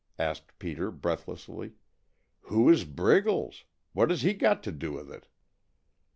asked 0.17 0.57
Peter 0.57 0.89
breathlessly. 0.89 1.73
"Who 2.45 2.67
is 2.71 2.85
Briggles? 2.85 3.65
What 3.93 4.09
has 4.09 4.23
he 4.23 4.33
got 4.33 4.63
to 4.63 4.71
do 4.71 4.91
with 4.93 5.11
it?" 5.13 5.27